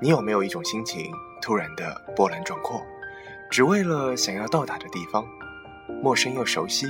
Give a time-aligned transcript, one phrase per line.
[0.00, 2.80] 你有没有一种心情突然的波澜壮阔，
[3.50, 5.26] 只为了想要到达的地方，
[6.00, 6.86] 陌生又熟悉，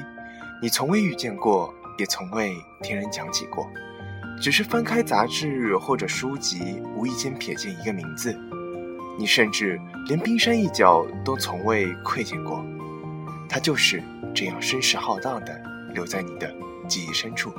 [0.61, 3.67] 你从未遇见过，也从未听人讲起过，
[4.43, 8.39] 只是翻开杂志或者书籍，无意间瞥见一个名字，
[9.19, 12.63] 你甚至连冰山一角都从未窥见过，
[13.49, 14.03] 它就是
[14.35, 15.59] 这样声势浩荡的
[15.95, 16.55] 留在你的
[16.87, 17.51] 记忆深处。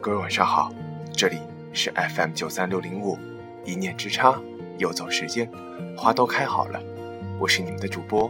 [0.00, 0.72] 各位晚上好，
[1.14, 1.36] 这里
[1.74, 3.18] 是 FM 九三六零五，
[3.64, 4.40] 一念之差，
[4.78, 5.48] 游走时间，
[5.96, 6.80] 花都开好了。
[7.38, 8.28] 我是你们的主播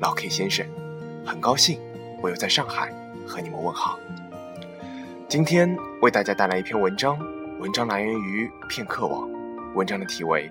[0.00, 0.66] 老 K 先生，
[1.24, 1.78] 很高兴
[2.22, 2.90] 我又在上海
[3.26, 3.98] 和你们问好。
[5.28, 7.18] 今天为大家带来一篇文章，
[7.58, 9.28] 文章来源于片刻网，
[9.74, 10.50] 文章的题为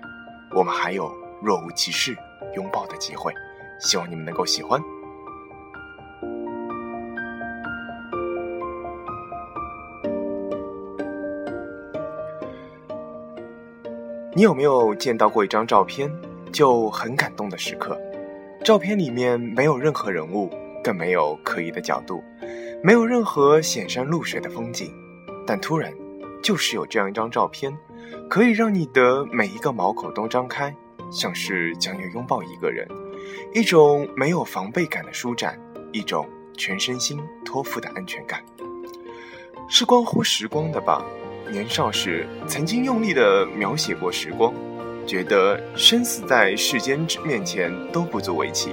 [0.56, 1.12] 《我们还有
[1.42, 2.16] 若无其事
[2.54, 3.32] 拥抱的机会》，
[3.80, 4.80] 希望你们能够喜欢。
[14.40, 16.10] 你有没有见到过一张照片，
[16.50, 18.00] 就很感动的时刻？
[18.64, 20.48] 照片里面没有任何人物，
[20.82, 22.24] 更没有刻意的角度，
[22.82, 24.90] 没有任何显山露水的风景，
[25.46, 25.92] 但突然，
[26.42, 27.70] 就是有这样一张照片，
[28.30, 30.74] 可以让你的每一个毛孔都张开，
[31.12, 32.88] 像是将要拥抱一个人，
[33.52, 35.60] 一种没有防备感的舒展，
[35.92, 38.42] 一种全身心托付的安全感，
[39.68, 41.04] 是关乎时光的吧？
[41.50, 44.54] 年少时曾经用力地描写过时光，
[45.04, 48.70] 觉得生死在世间面前都不足为奇。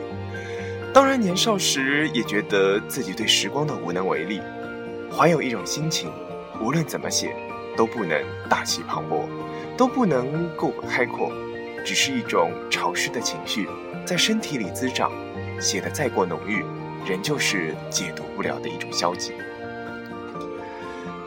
[0.94, 4.40] 当然，年少时也觉得自己对时光的无能为力，
[5.12, 6.12] 怀有一种心情，
[6.62, 7.36] 无论怎么写，
[7.76, 9.28] 都不能大气磅礴，
[9.76, 11.32] 都不能够开阔，
[11.84, 13.68] 只是一种潮湿的情绪
[14.06, 15.12] 在身体里滋长，
[15.60, 16.64] 写得再过浓郁，
[17.08, 19.34] 仍旧是解读不了的一种消极。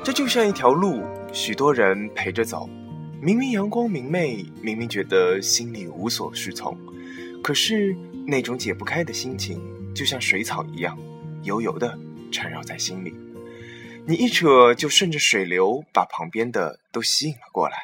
[0.05, 1.03] 这就像一条路。
[1.33, 2.69] 许多人陪着走，
[3.23, 6.77] 明明阳光明媚，明明觉得心里无所适从，
[7.43, 7.95] 可是
[8.27, 9.61] 那种解不开的心情，
[9.95, 10.99] 就像水草一样，
[11.43, 11.97] 油油的
[12.33, 13.15] 缠绕在心里。
[14.07, 17.77] 你一扯，就顺着水流把旁边的都吸引了过来。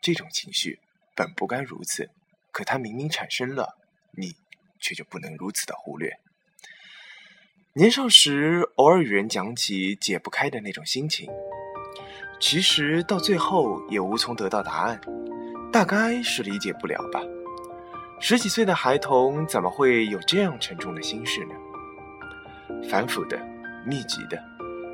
[0.00, 0.78] 这种情绪
[1.14, 2.08] 本不该如此，
[2.50, 3.76] 可它明明产生了，
[4.12, 4.34] 你
[4.80, 6.18] 却就不能如此的忽略。
[7.74, 11.30] 年少时，偶尔与人讲起解不开的那种心情。
[12.40, 14.98] 其实到最后也无从得到答案，
[15.70, 17.20] 大概是理解不了吧。
[18.18, 21.54] 十几岁的孩童怎么会有这样沉重的心事呢？
[22.88, 23.38] 反复的、
[23.84, 24.42] 密集的，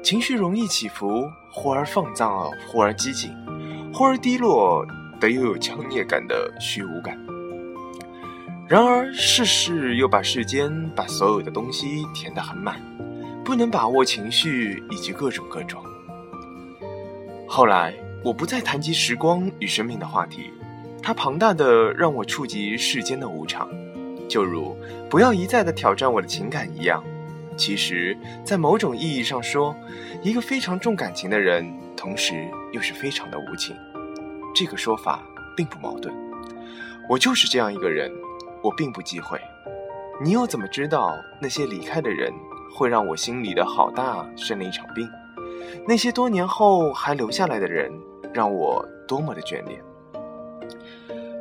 [0.03, 3.33] 情绪容易起伏，忽而放荡，忽而激进，
[3.95, 4.85] 忽而低落
[5.21, 7.17] 的又有强烈感的虚无感。
[8.69, 12.81] 然而世事又把世间把所有的东西填得很满，
[13.45, 15.81] 不能把握情绪以及各种各种。
[17.49, 20.51] 后来，我不再谈及时光与生命的话题，
[21.03, 23.71] 它庞大的让我触及世间的无常，
[24.29, 24.77] 就如
[25.09, 27.03] 不要一再的挑战我的情感一样。
[27.57, 29.75] 其实，在某种意义上说，
[30.23, 31.65] 一个非常重感情的人，
[31.97, 32.35] 同时
[32.73, 33.77] 又是非常的无情。
[34.55, 35.23] 这个说法
[35.57, 36.15] 并不矛盾。
[37.09, 38.11] 我就是这样一个人，
[38.63, 39.41] 我并不忌讳。
[40.23, 42.33] 你又怎么知道那些离开的人
[42.75, 45.09] 会让我心里的好大生了一场病？
[45.87, 47.93] 那些多年后还留下来的人，
[48.33, 49.83] 让我多么的眷恋。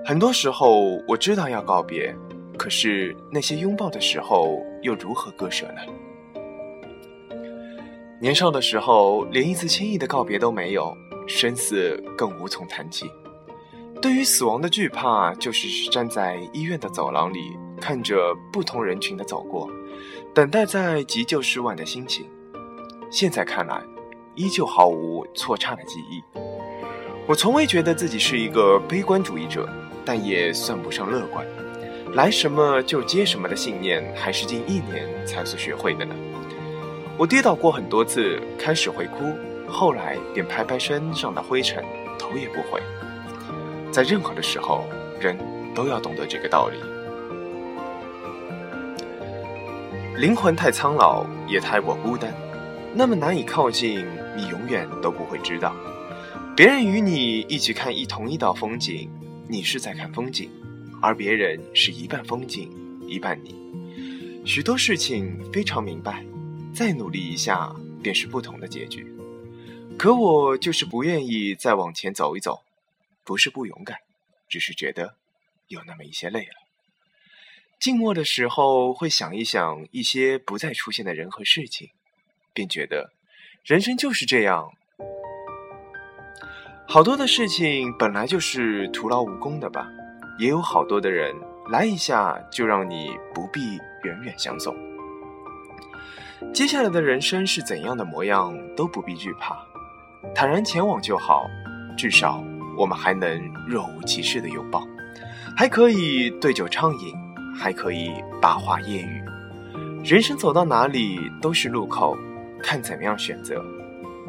[0.06, 2.16] 很多时候我知道要告别，
[2.58, 5.82] 可是那些拥抱的时候又如何割舍呢？
[8.22, 10.96] 年少的时候，连一次轻易的告别都没有，
[11.28, 13.10] 生死更无从谈起。
[14.02, 19.70] 对于死亡的惧怕，就是站在医院的走廊里，看着不同人群的走过，
[20.34, 22.26] 等待在急救室外的心情。
[23.10, 23.82] 现在看来。
[24.36, 26.24] 依旧毫无错差的记忆。
[27.28, 29.68] 我从未觉得自己是一个悲观主义者，
[30.06, 31.46] 但也算不上乐观。
[32.14, 36.14] 来什么就接什么的信念，还是近一年才所学会的呢。
[37.18, 39.34] 我跌倒过很多次，开始会哭，
[39.68, 41.84] 后来便拍拍身上的灰尘，
[42.20, 42.82] 头也不回。
[43.92, 44.84] 在任何的时候，
[45.20, 45.38] 人
[45.74, 46.78] 都要懂得这个道理。
[50.18, 52.32] 灵魂太苍老，也太过孤单。
[52.98, 54.08] 那么难以靠近，
[54.38, 55.76] 你永远都不会知道。
[56.56, 59.10] 别人与你一起看一同一道风景，
[59.50, 60.50] 你是在看风景，
[61.02, 62.72] 而别人是一半风景，
[63.06, 63.54] 一半你。
[64.46, 66.26] 许多事情非常明白，
[66.74, 69.06] 再努力一下便是不同的结局。
[70.00, 72.62] 可我就是不愿意再往前走一走，
[73.26, 73.98] 不是不勇敢，
[74.48, 75.16] 只是觉得
[75.68, 76.56] 有那么一些累了。
[77.78, 81.90] 静默的时候会想一想一些不再出现的人和事情。
[82.56, 83.12] 便觉得，
[83.64, 84.72] 人生就是这样。
[86.88, 89.88] 好多的事情本来就是徒劳无功的吧，
[90.40, 91.36] 也有好多的人
[91.70, 94.74] 来一下就让你不必远远相送。
[96.54, 99.58] 接下来的人生是怎样的模样都不必惧怕，
[100.34, 101.46] 坦然前往就好。
[101.98, 102.44] 至少
[102.78, 104.86] 我们还能若无其事的拥抱，
[105.56, 107.16] 还可以对酒畅饮，
[107.58, 108.12] 还可以
[108.42, 109.24] 把话夜语。
[110.04, 112.16] 人生走到哪里都是路口，
[112.66, 113.64] 看怎么样选择。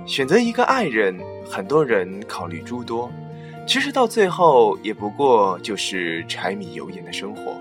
[0.04, 1.18] 选择一个爱人，
[1.50, 3.10] 很多人考虑诸多，
[3.66, 7.58] 其实到最后也不过就是柴米油盐的生活。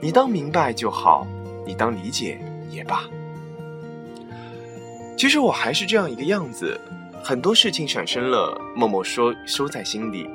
[0.00, 1.26] 你当明白就好，
[1.66, 2.38] 你当理解
[2.70, 3.02] 也罢。
[5.16, 6.80] 其实我还是这样一个样子，
[7.24, 10.30] 很多事情产生了，默默说收在心里，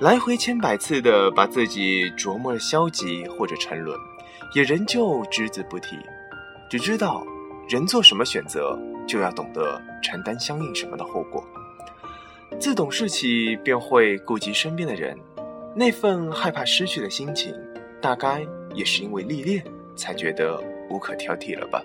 [0.00, 3.96] 来回千百次的把自己琢磨消极或者沉沦，
[4.52, 5.96] 也仍旧只字不提，
[6.68, 7.24] 只知道
[7.68, 8.76] 人做什么选择，
[9.06, 11.44] 就要懂得承担相应什么的后果。
[12.60, 15.18] 自懂事起，便会顾及身边的人，
[15.74, 17.54] 那份害怕失去的心情，
[18.00, 19.64] 大概也是因为历练，
[19.96, 21.82] 才觉得无可挑剔了吧。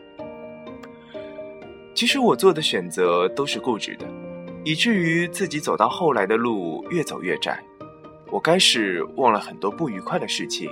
[1.95, 4.05] 其实我做的选择都是固执的，
[4.63, 7.63] 以至于自己走到后来的路越走越窄。
[8.29, 10.69] 我该是忘了很多不愉快的事情，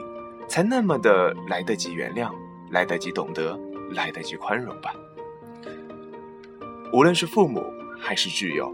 [0.48, 2.30] 才那么的来得及原谅，
[2.70, 3.58] 来得及懂得，
[3.92, 4.94] 来得及宽容吧。
[6.96, 7.62] 无论是父母
[8.00, 8.74] 还是挚友，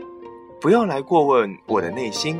[0.59, 2.37] 不要来过问我的内心。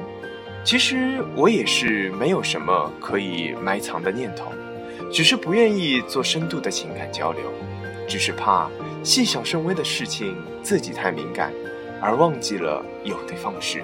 [0.63, 4.51] 其实我也是没有什么可以埋藏的念头，
[5.11, 7.41] 只是不愿意做深度的情感交流，
[8.07, 8.69] 只是怕。
[9.01, 11.51] 细小甚微的事情，自己太敏感，
[11.99, 13.83] 而忘记了有的放矢。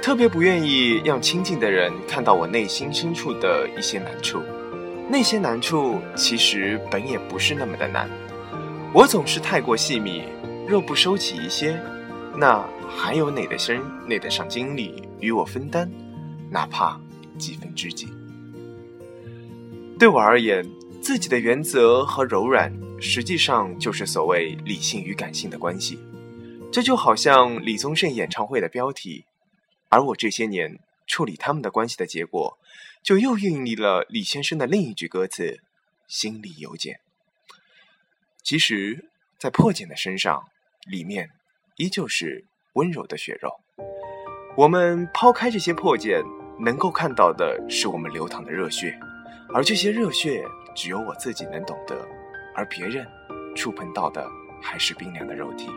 [0.00, 4.40] 特别不愿意让亲近的人看到我内心深处的一些难处。
[5.08, 8.08] 那些难处其实本也不是那么的难，
[8.92, 10.24] 我总是太过细密。
[10.66, 11.80] 若不收起一些，
[12.36, 15.90] 那还有哪的生哪得上精力与我分担？
[16.50, 17.00] 哪怕
[17.38, 18.08] 几分知己。
[19.98, 20.68] 对我而言，
[21.00, 22.72] 自己的原则和柔软。
[23.00, 25.98] 实际上就是所谓理性与感性的关系，
[26.70, 29.24] 这就好像李宗盛演唱会的标题，
[29.88, 32.58] 而我这些年处理他们的关系的结果，
[33.02, 35.60] 就又孕育了李先生的另一句歌词
[36.06, 37.00] ：“心里有茧。”
[38.44, 38.98] 其实，
[39.38, 40.42] 在破茧的身上，
[40.90, 41.28] 里面
[41.76, 42.44] 依旧是
[42.74, 43.50] 温柔的血肉。
[44.56, 46.22] 我们抛开这些破茧，
[46.58, 48.98] 能够看到的是我们流淌的热血，
[49.54, 50.44] 而这些热血，
[50.74, 52.06] 只有我自己能懂得。
[52.54, 53.06] 而别人
[53.54, 54.28] 触碰到的
[54.60, 55.68] 还是冰凉的肉体。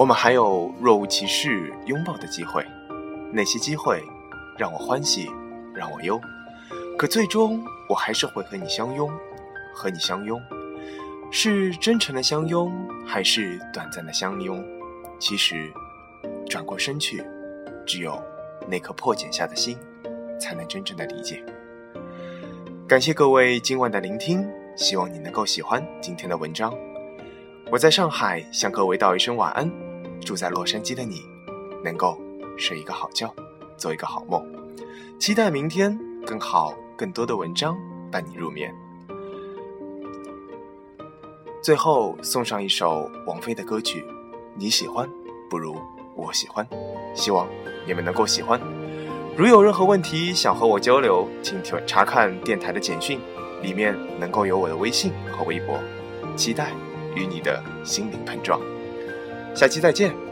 [0.00, 2.66] 我们还有若无其事拥抱的机会，
[3.30, 4.02] 那些机会
[4.56, 5.30] 让我欢喜，
[5.74, 6.18] 让我忧，
[6.96, 9.10] 可最终我还是会和你相拥，
[9.74, 10.40] 和你相拥，
[11.30, 12.72] 是真诚的相拥，
[13.06, 14.64] 还是短暂的相拥？
[15.18, 15.70] 其实，
[16.48, 17.22] 转过身去，
[17.84, 18.18] 只有
[18.66, 19.76] 那颗破茧下的心，
[20.40, 21.44] 才能真正的理解。
[22.88, 26.72] 感谢各位今晚的聆听，希望你能够喜欢今天的文章。
[27.70, 29.89] 我在上海向各位道一声晚安。
[30.20, 31.24] 住在洛杉矶的你，
[31.82, 32.18] 能够
[32.56, 33.34] 睡一个好觉，
[33.76, 34.44] 做一个好梦。
[35.18, 37.76] 期待明天更好、更多的文章
[38.10, 38.74] 伴你入眠。
[41.62, 44.04] 最后送上一首王菲的歌曲，
[44.54, 45.08] 你喜欢
[45.50, 45.76] 不如
[46.16, 46.66] 我喜欢，
[47.14, 47.46] 希望
[47.86, 48.58] 你们能够喜欢。
[49.36, 53.20] 如有任何问题想和我交流，请查看电台的简讯，
[53.62, 55.78] 里面能够有我的微信和微博。
[56.36, 56.72] 期待
[57.14, 58.60] 与你的心灵碰撞。
[59.54, 60.29] 下期再见。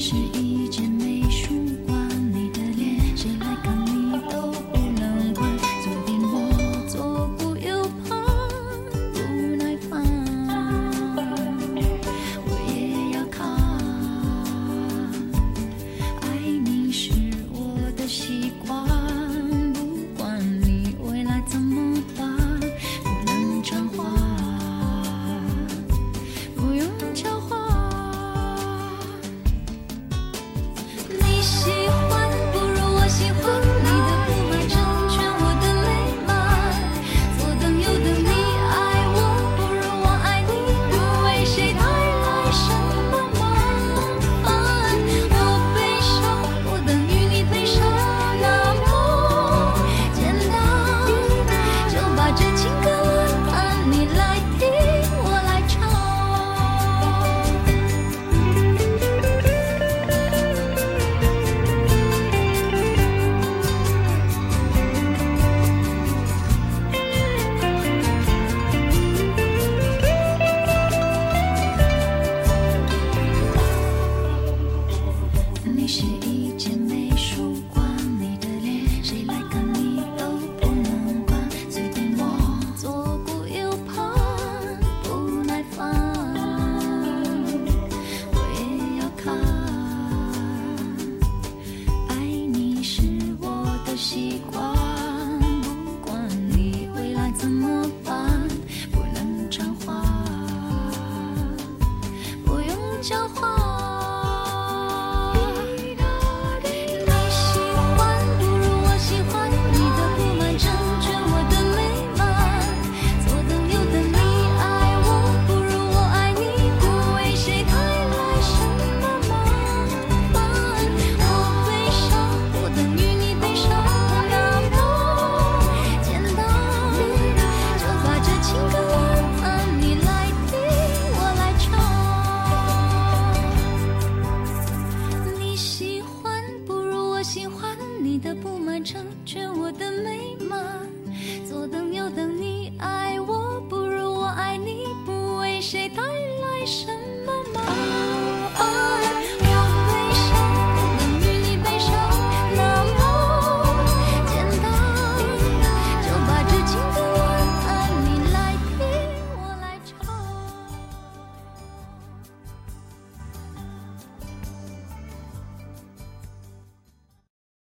[0.00, 0.49] 是一